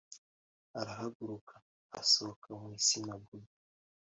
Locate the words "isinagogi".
2.79-3.51